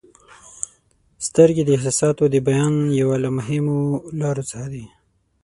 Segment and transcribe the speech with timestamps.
[1.27, 3.79] •سترګې د احساساتو د بیان یوه له مهمو
[4.19, 4.85] لارو څخه دي.